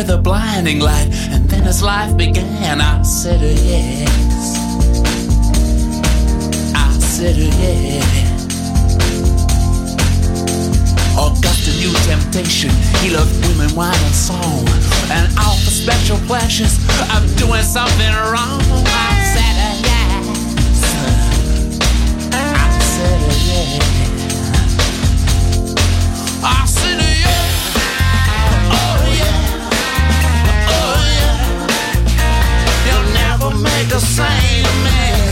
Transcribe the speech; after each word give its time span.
with 0.00 0.10
a 0.10 0.16
blinding 0.16 0.80
light. 0.80 1.08
And 1.30 1.48
then 1.50 1.66
as 1.66 1.82
life 1.82 2.16
began, 2.16 2.80
I 2.80 3.02
said, 3.02 3.40
oh, 3.42 3.68
yes. 3.70 4.56
I 6.74 6.90
said, 6.98 7.36
yes. 7.36 7.58
yes. 7.60 8.40
got 11.42 11.60
a 11.68 11.72
new 11.76 11.92
temptation. 12.08 12.70
He 13.02 13.10
loved 13.10 13.34
women, 13.46 13.74
wine, 13.74 14.02
and 14.08 14.14
song. 14.14 14.64
And 15.12 15.26
all 15.38 15.56
the 15.66 15.74
special 15.82 16.16
pleasures 16.26 16.78
I'm 17.12 17.26
doing 17.36 17.62
something 17.62 18.14
wrong. 18.32 19.09
make 33.58 33.88
the 33.88 34.00
same 34.00 34.84
man. 34.84 35.29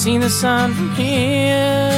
seen 0.00 0.22
the 0.22 0.30
sun 0.30 0.72
from 0.72 0.90
here. 0.92 1.90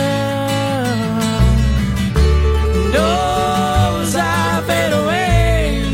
Those 2.90 4.16
I 4.16 4.60
fade 4.66 4.92
away. 4.92 5.84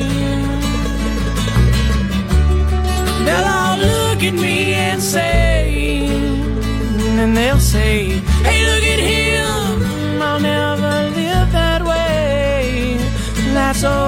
They'll 3.27 3.49
all 3.59 3.77
look 3.77 4.23
at 4.23 4.33
me 4.33 4.73
and 4.73 5.03
say, 5.03 6.07
and 7.21 7.37
they'll 7.37 7.61
say, 7.61 8.23
Hey, 8.47 8.59
look 8.71 8.85
at 8.95 9.01
him. 9.13 10.23
I'll 10.23 10.41
never 10.41 11.11
live 11.15 11.53
that 11.53 11.83
way. 11.85 12.97
That's 13.53 13.85
all. 13.85 14.08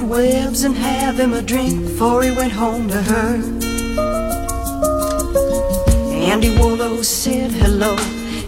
Stop 0.00 0.08
Webb's 0.08 0.64
and 0.64 0.76
have 0.76 1.18
him 1.18 1.32
a 1.32 1.42
drink 1.42 1.82
before 1.82 2.22
he 2.22 2.30
went 2.30 2.52
home 2.52 2.88
to 2.88 3.02
her. 3.02 3.34
Andy 6.30 6.50
Wollo 6.58 7.02
said 7.02 7.50
hello 7.50 7.96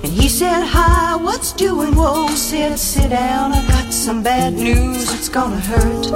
and 0.03 0.13
he 0.13 0.29
said 0.29 0.63
hi, 0.65 1.17
what's 1.17 1.53
doing? 1.53 1.95
Whoa, 1.95 2.29
said 2.29 2.79
sit 2.79 3.11
down, 3.11 3.53
I've 3.53 3.69
got 3.69 3.93
some 3.93 4.23
bad 4.23 4.55
news, 4.55 5.13
it's 5.15 5.29
gonna 5.29 5.61
hurt. 5.61 6.07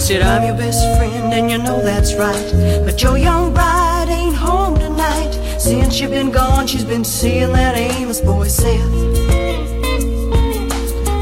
Said 0.00 0.22
I'm 0.22 0.44
your 0.46 0.56
best 0.56 0.82
friend 0.96 1.32
and 1.32 1.50
you 1.50 1.58
know 1.58 1.80
that's 1.82 2.14
right, 2.14 2.84
but 2.84 3.02
your 3.02 3.18
young 3.18 3.52
bride 3.54 4.08
ain't 4.08 4.36
home 4.36 4.78
tonight. 4.78 5.32
Since 5.58 6.00
you've 6.00 6.10
been 6.10 6.32
gone, 6.32 6.66
she's 6.66 6.84
been 6.84 7.04
seeing 7.04 7.52
that 7.52 7.76
Amos 7.76 8.20
boy 8.20 8.48
Seth. 8.48 8.92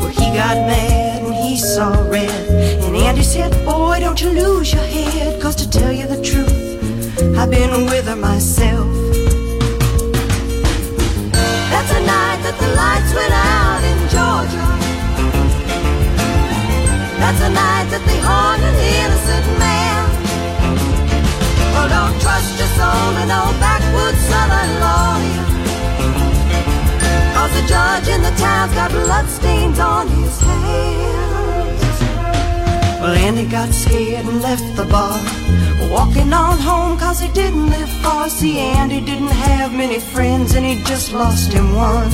Well, 0.01 0.09
he 0.09 0.33
got 0.35 0.57
mad 0.67 1.00
and 1.81 1.97
he 1.97 2.11
red. 2.11 2.85
And 2.85 2.97
Andy 2.97 3.23
said, 3.23 3.53
Boy, 3.65 3.99
don't 4.01 4.21
you 4.21 4.31
lose 4.31 4.73
your 4.73 4.83
head. 4.83 5.41
Cause 5.41 5.57
to 5.57 5.71
tell 5.71 5.93
you 5.93 6.07
the 6.07 6.21
truth, 6.23 6.53
I've 7.39 7.51
been 7.51 7.87
with 7.87 8.07
her 8.07 8.17
myself. 8.17 8.87
That's 11.73 11.91
the 11.93 12.03
night 12.05 12.41
that 12.45 12.57
the 12.61 12.71
lights 12.81 13.13
went 13.17 13.33
out 13.33 13.83
in 13.91 13.99
Georgia. 14.13 14.67
That's 17.21 17.41
the 17.41 17.51
night 17.51 17.87
that 17.93 18.03
they 18.09 18.21
hung 18.21 18.61
an 18.61 18.77
innocent 19.01 19.47
man. 19.59 20.03
Well, 21.73 21.89
don't 21.89 22.17
trust 22.21 22.59
your 22.59 22.71
soul 22.77 23.09
to 23.17 23.25
no 23.25 23.43
backwoods 23.63 24.21
southern 24.29 24.71
lawyer. 24.85 25.47
Cause 27.35 27.53
the 27.57 27.65
judge 27.69 28.09
in 28.09 28.21
the 28.23 28.35
town's 28.37 28.75
got 28.75 28.91
bloodstains 28.91 29.79
on 29.79 30.09
his 30.09 30.41
hands. 30.41 31.20
Well, 33.01 33.17
Andy 33.17 33.47
got 33.47 33.73
scared 33.73 34.27
and 34.27 34.43
left 34.43 34.77
the 34.77 34.85
bar. 34.85 35.19
Walking 35.91 36.33
on 36.35 36.59
home 36.59 36.99
cause 36.99 37.19
he 37.19 37.29
didn't 37.33 37.71
live 37.71 37.89
far. 38.03 38.29
See, 38.29 38.59
Andy 38.59 39.01
didn't 39.01 39.35
have 39.49 39.73
many 39.73 39.99
friends 39.99 40.55
and 40.55 40.67
he 40.67 40.83
just 40.85 41.13
lost 41.13 41.51
him 41.51 41.75
one. 41.75 42.11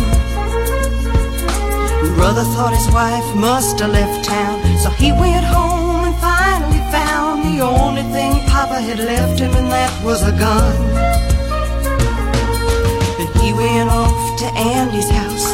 Brother 2.14 2.44
thought 2.54 2.72
his 2.72 2.88
wife 2.94 3.34
must 3.34 3.80
have 3.80 3.90
left 3.90 4.24
town, 4.24 4.62
so 4.78 4.90
he 4.90 5.10
went 5.10 5.44
home 5.44 6.04
and 6.04 6.16
finally 6.16 6.78
found 6.90 7.42
the 7.44 7.60
only 7.64 8.02
thing 8.14 8.40
Papa 8.46 8.80
had 8.80 8.98
left 8.98 9.40
him, 9.40 9.52
and 9.54 9.70
that 9.70 9.92
was 10.04 10.22
a 10.22 10.32
gun. 10.32 10.76
Then 13.18 13.42
he 13.42 13.52
went 13.52 13.90
off 13.90 14.38
to 14.38 14.46
Andy's 14.54 15.10
house, 15.10 15.46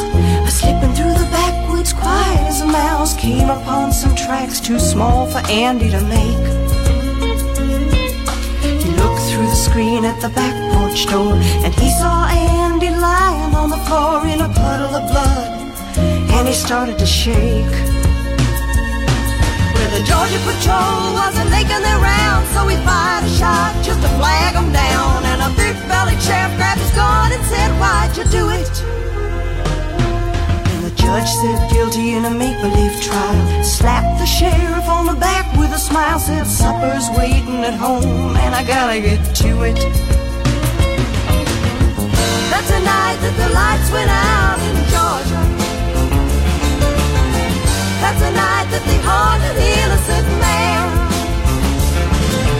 slipping 0.53 0.93
through 0.93 1.13
the 1.13 1.22
as 2.47 2.61
a 2.61 2.67
mouse. 2.67 3.15
Came 3.15 3.49
upon 3.49 3.91
some 3.91 4.15
tracks 4.15 4.59
too 4.59 4.79
small 4.79 5.27
for 5.27 5.41
Andy 5.49 5.89
to 5.89 6.01
make. 6.01 6.45
He 8.83 8.89
looked 9.01 9.23
through 9.29 9.47
the 9.47 9.61
screen 9.67 10.05
at 10.05 10.19
the 10.21 10.29
back 10.29 10.55
porch 10.73 11.05
door, 11.07 11.33
and 11.65 11.73
he 11.75 11.89
saw 11.91 12.27
Andy 12.27 12.89
lying 12.89 13.55
on 13.55 13.69
the 13.69 13.81
floor 13.87 14.25
in 14.27 14.41
a 14.41 14.49
puddle 14.49 14.95
of 14.95 15.09
blood 15.11 15.63
and 16.43 16.47
he 16.47 16.53
started 16.53 16.97
to 16.99 17.05
shake. 17.05 17.75
Well, 19.75 19.89
the 19.95 20.03
Georgia 20.03 20.39
patrol 20.43 21.13
wasn't 21.13 21.49
making 21.49 21.81
their 21.87 21.99
rounds, 21.99 22.49
so 22.49 22.67
he 22.67 22.75
fired 22.83 23.23
a 23.23 23.29
shot 23.29 23.73
just 23.83 24.01
to 24.01 24.09
flag 24.19 24.53
them 24.53 24.71
down. 24.73 25.23
And 25.23 25.41
a 25.41 25.49
big-bellied 25.55 26.21
sheriff 26.21 26.55
grabbed 26.57 26.81
his 26.81 26.91
gun 26.91 27.31
and 27.31 27.43
said, 27.45 27.69
Why'd 27.79 28.17
you 28.17 28.25
do 28.25 28.49
it? 28.49 29.02
Judge 31.03 31.31
said 31.41 31.59
guilty 31.71 32.13
in 32.13 32.25
a 32.25 32.29
make-believe 32.31 33.01
trial. 33.01 33.63
Slapped 33.63 34.19
the 34.19 34.25
sheriff 34.25 34.87
on 34.87 35.05
the 35.05 35.13
back 35.13 35.45
with 35.57 35.71
a 35.73 35.77
smile, 35.77 36.17
said 36.17 36.47
supper's 36.47 37.09
waiting 37.17 37.63
at 37.63 37.73
home, 37.73 38.35
and 38.37 38.55
I 38.55 38.63
gotta 38.63 38.99
get 39.01 39.19
to 39.43 39.63
it. 39.63 39.75
That's 42.51 42.69
the 42.75 42.79
night 42.79 43.17
that 43.23 43.35
the 43.41 43.49
lights 43.59 43.89
went 43.91 44.09
out 44.09 44.59
in 44.69 44.75
Georgia. 44.93 45.41
That's 48.01 48.21
the 48.25 48.31
night 48.31 48.67
that 48.73 48.83
they 48.87 48.99
hung 49.03 49.41
an 49.51 49.57
innocent 49.59 50.27
man. 50.39 50.83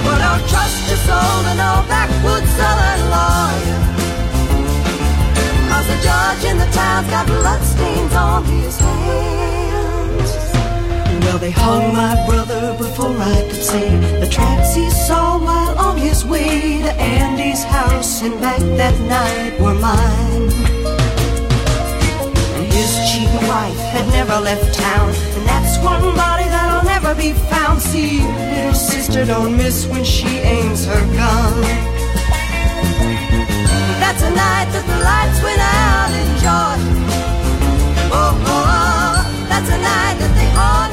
Well, 0.04 0.20
don't 0.20 0.46
trust 0.50 0.78
your 0.90 1.00
soul 1.08 1.38
to 1.48 1.54
no 1.56 1.72
backwoods 1.88 2.50
southern 2.60 3.02
lawyer. 3.10 3.83
Cause 5.84 5.98
the 5.98 6.04
judge 6.04 6.46
in 6.46 6.58
the 6.58 6.72
town's 6.72 7.10
got 7.10 7.28
bloodstains 7.28 8.14
on 8.14 8.46
his 8.46 8.80
hands. 8.80 10.32
Well, 11.26 11.38
they 11.38 11.52
hung 11.52 11.94
my 11.94 12.16
brother 12.26 12.74
before 12.78 13.18
I 13.18 13.42
could 13.50 13.62
say 13.62 13.90
the 14.22 14.28
tracks 14.28 14.76
he 14.76 14.90
saw 14.90 15.38
while 15.38 15.78
on 15.78 15.98
his 15.98 16.24
way 16.24 16.82
to 16.84 16.94
Andy's 16.94 17.64
house 17.64 18.22
and 18.22 18.40
back 18.40 18.60
that 18.60 18.98
night 19.02 19.60
were 19.60 19.74
mine. 19.74 20.52
And 22.56 22.66
his 22.72 22.92
cheating 23.12 23.48
wife 23.50 23.76
had 23.92 24.08
never 24.08 24.40
left 24.40 24.74
town, 24.74 25.10
and 25.10 25.46
that's 25.46 25.78
one 25.84 26.16
body 26.16 26.46
that'll 26.46 26.86
never 26.86 27.14
be 27.14 27.34
found. 27.34 27.82
See, 27.82 28.22
little 28.22 28.74
sister 28.74 29.26
don't 29.26 29.58
miss 29.58 29.86
when 29.88 30.06
she 30.06 30.38
aims 30.38 30.86
her 30.86 31.06
gun. 31.14 31.93
Night 34.32 34.70
that 34.72 34.86
the 34.88 34.98
lights 35.04 35.40
went 35.44 35.60
out 35.60 36.12
in 36.16 36.28
Georgia. 36.40 36.94
Oh, 38.12 38.34
oh, 38.40 38.66
oh, 38.80 39.48
that's 39.50 39.68
the 39.70 39.78
night 39.78 40.16
that 40.22 40.34
they 40.38 40.50
hung 40.56 40.93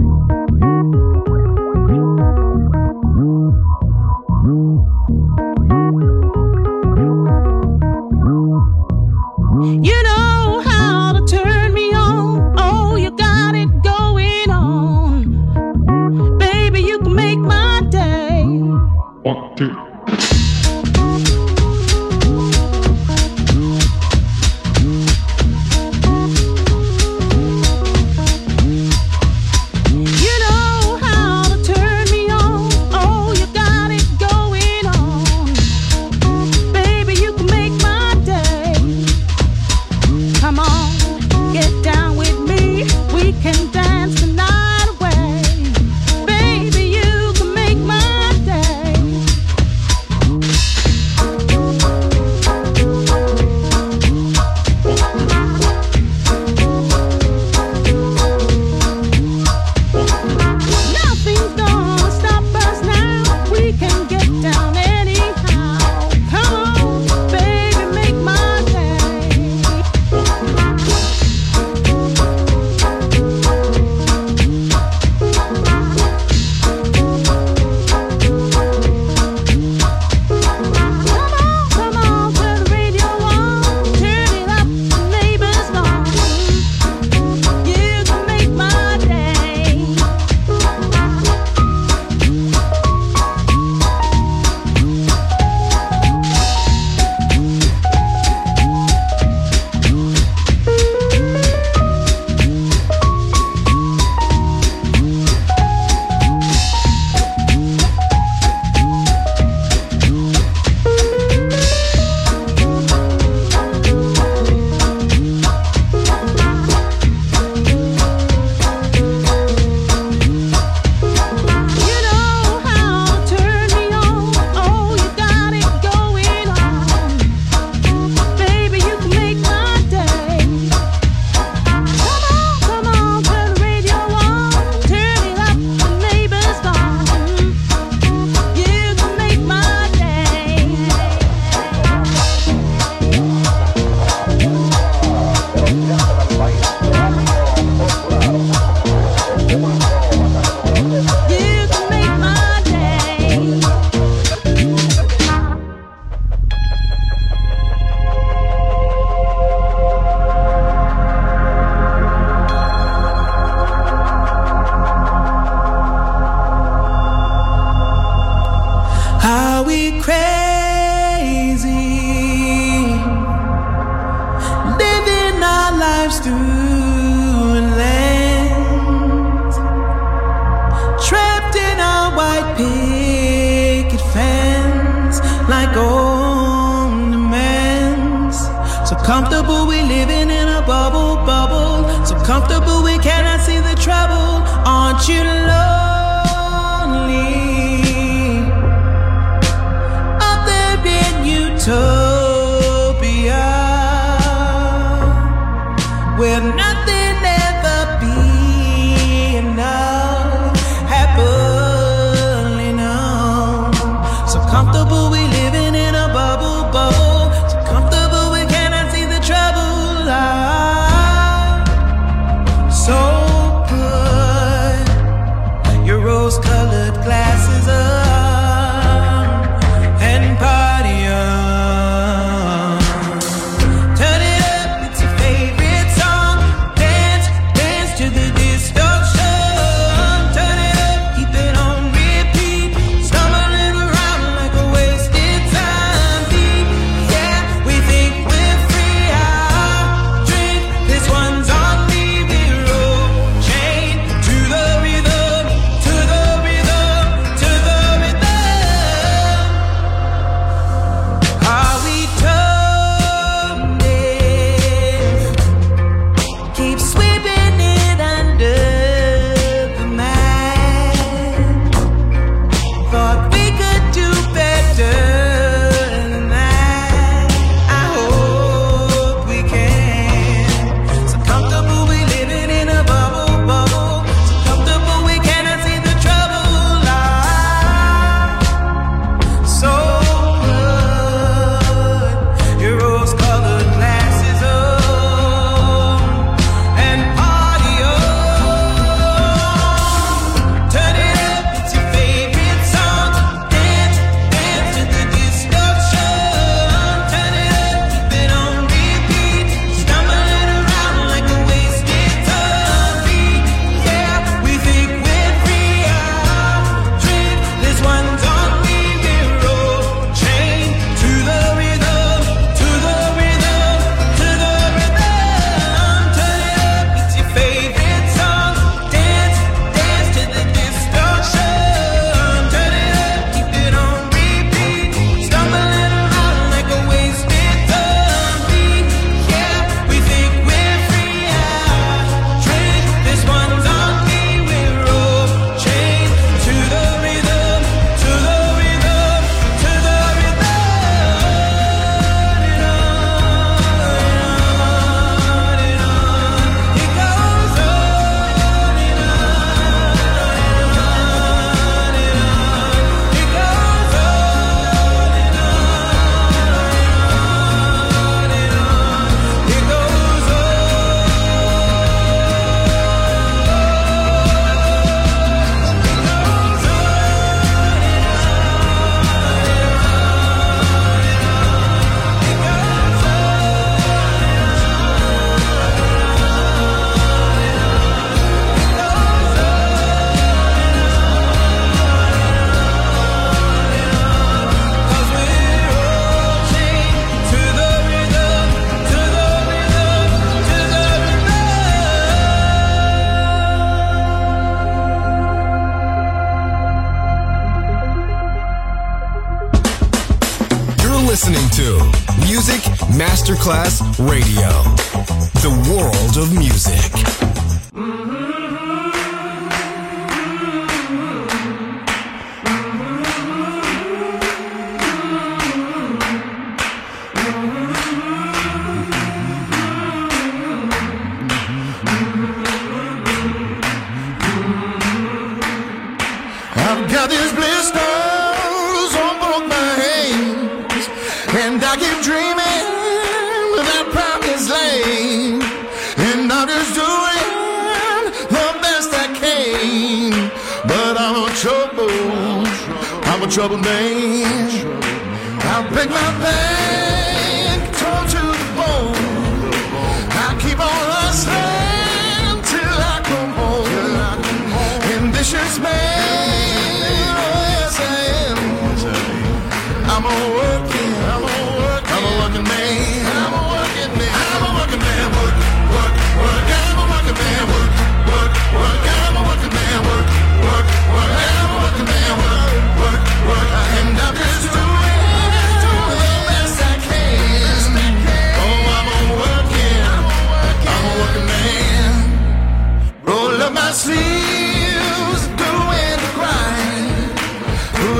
class 413.41 413.80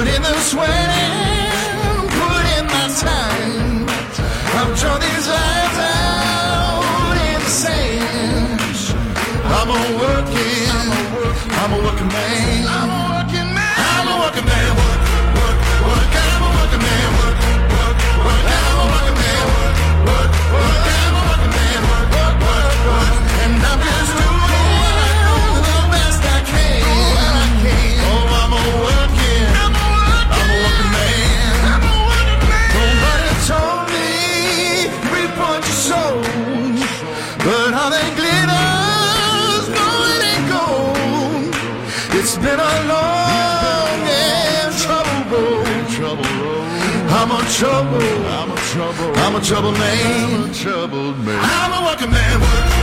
put 0.01 0.15
in 0.15 0.21
the 0.23 0.33
sweat. 0.39 1.00
trouble. 47.62 48.01
I'm 48.26 48.51
a 48.51 48.55
trouble. 48.55 49.14
I'm 49.18 49.36
a 49.36 49.41
man. 49.78 50.34
I'm 50.34 50.49
a 50.49 50.53
troubled 50.53 51.18
man. 51.20 51.39
I'm 51.43 51.84
a 51.84 51.86
working 51.86 52.09
man. 52.09 52.80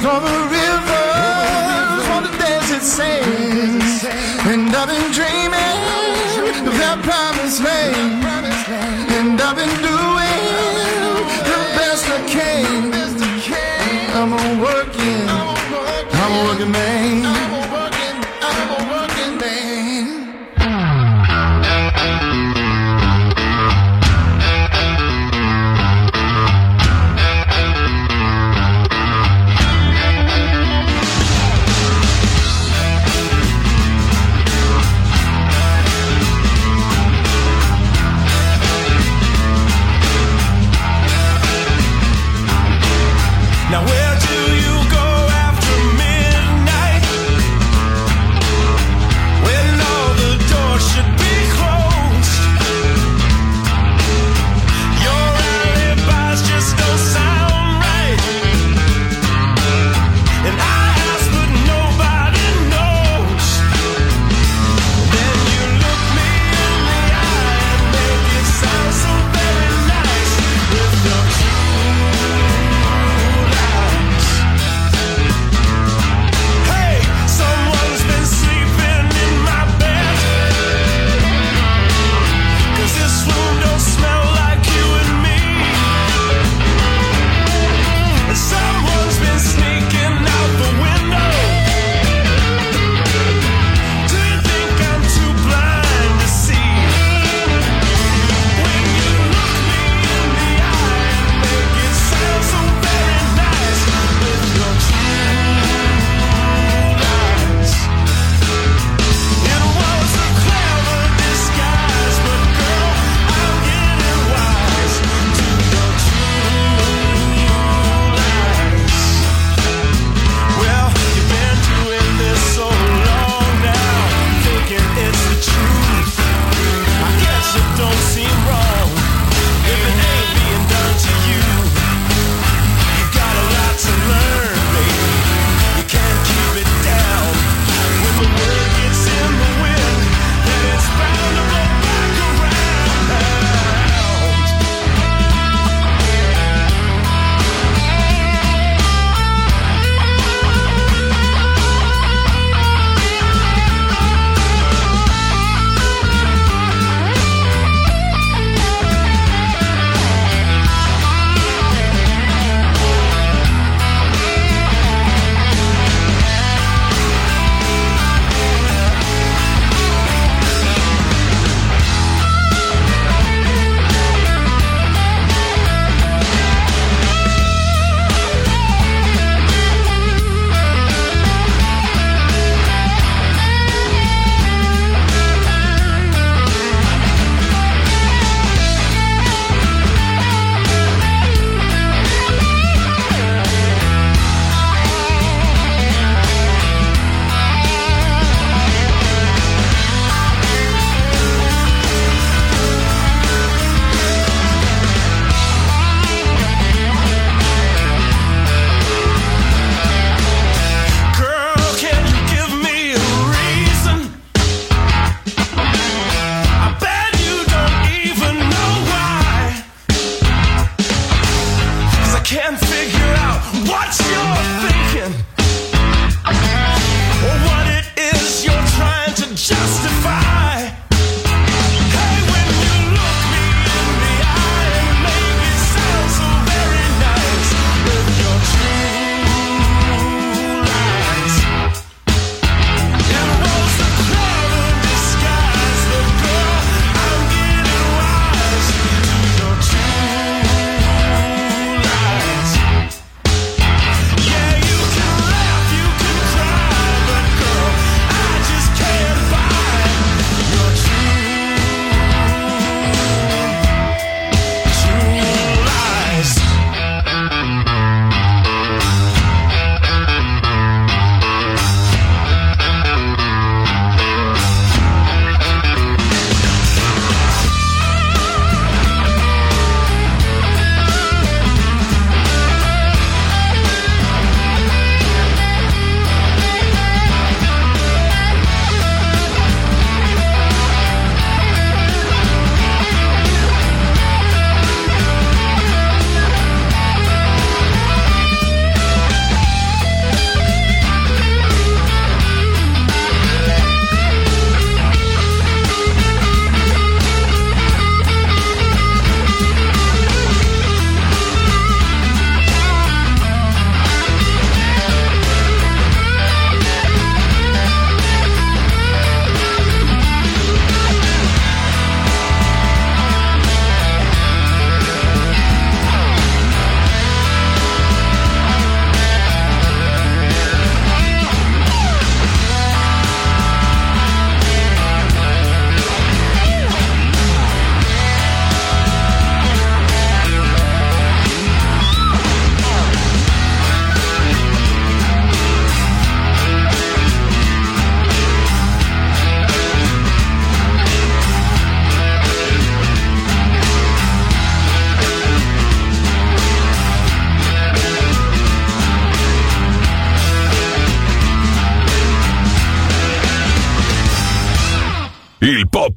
storm 0.00 0.37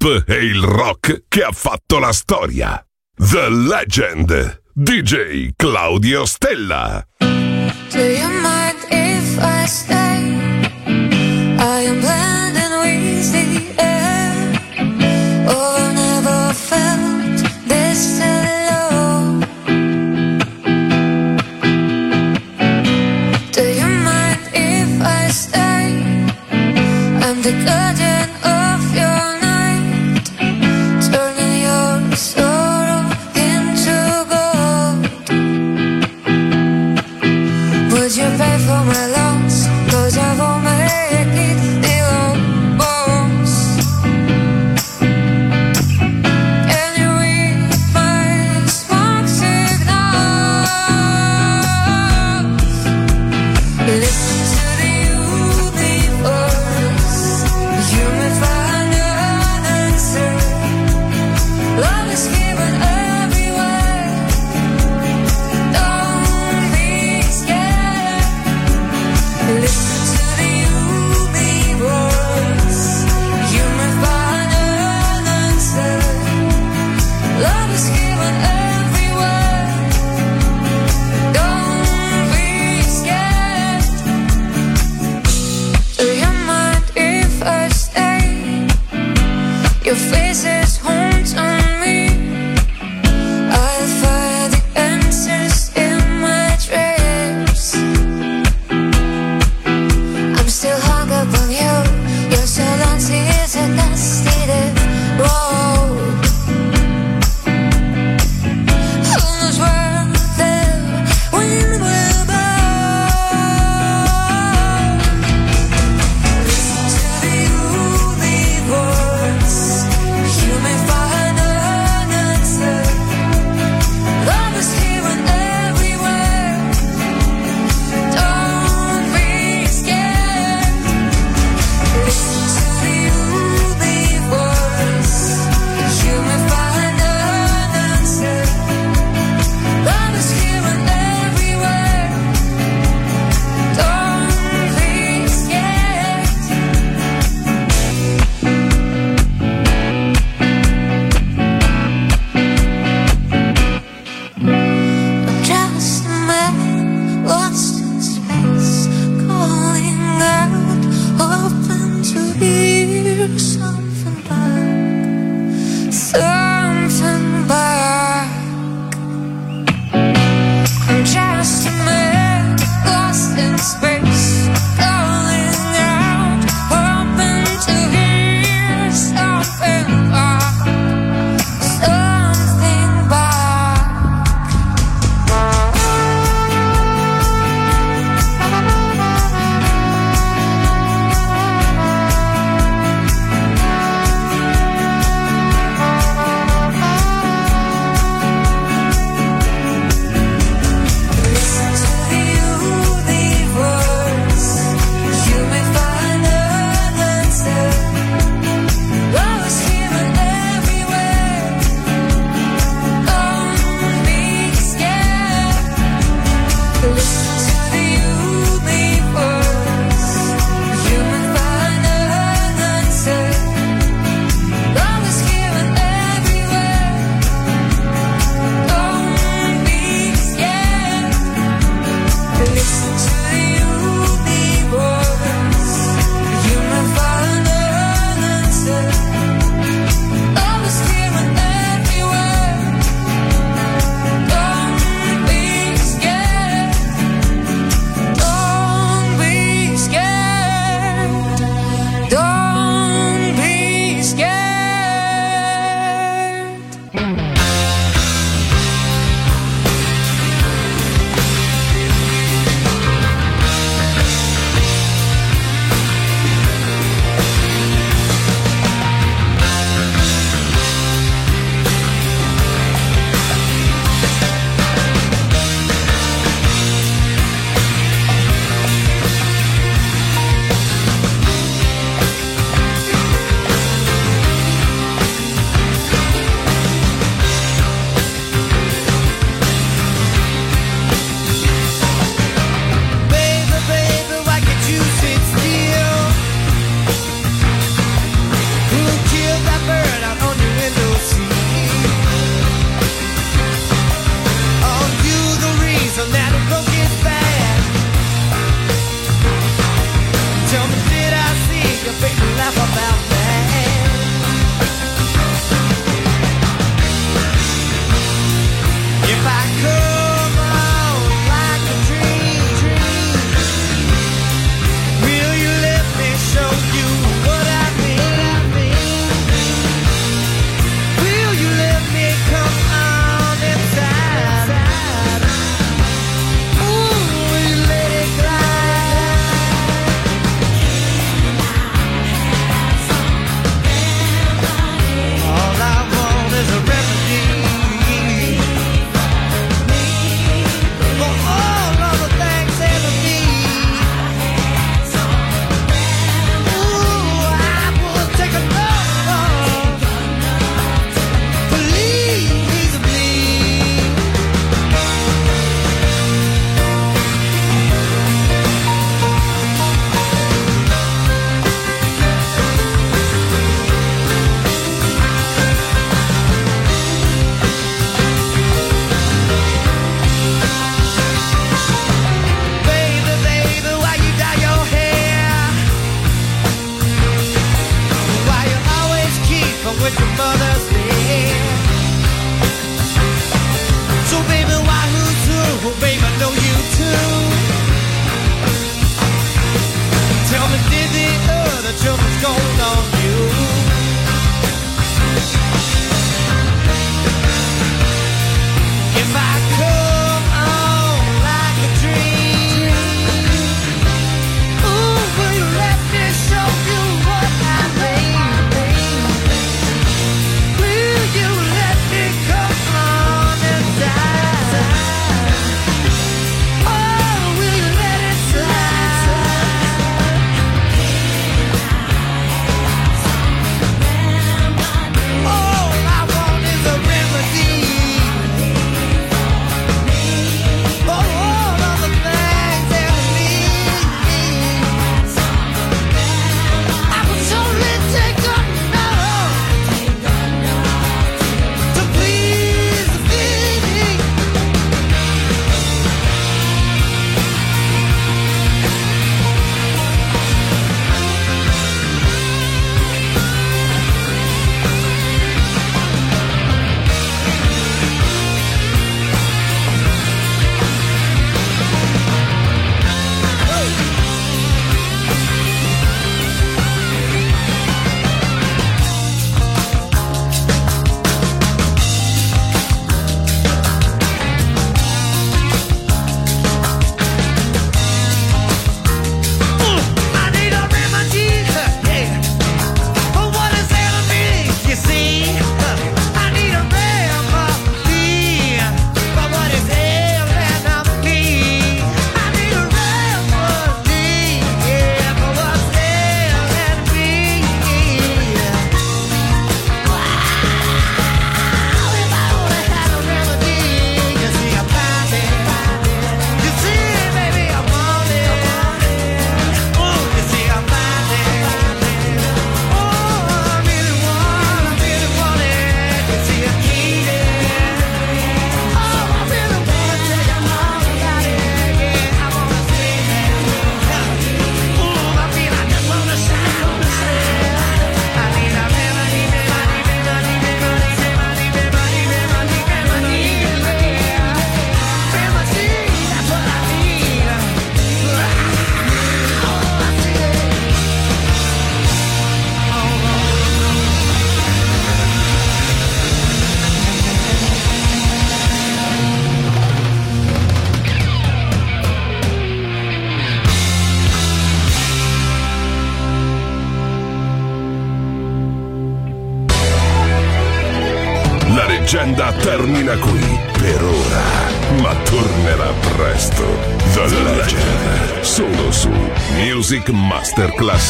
pop 0.02 0.24
e 0.28 0.36
il 0.44 0.62
rock 0.64 1.26
che 1.28 1.44
ha 1.44 1.52
fatto 1.52 2.00
la 2.00 2.12
storia. 2.12 2.84
The 3.16 3.50
Legend, 3.50 4.64
DJ 4.74 5.52
Claudio 5.56 6.26
Stella. 6.26 7.06
Do 7.20 8.00
you 8.00 8.28
mind 8.42 8.78
if 8.90 9.38
I 9.40 9.68
stay? 9.68 10.01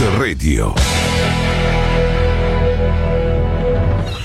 Mix 0.01 0.17
Radio. 0.17 0.50